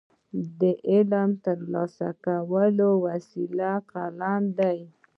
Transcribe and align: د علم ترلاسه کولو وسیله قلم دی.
د 0.59 0.61
علم 0.89 1.29
ترلاسه 1.45 2.09
کولو 2.25 2.89
وسیله 3.05 3.71
قلم 3.91 4.43
دی. 4.59 4.79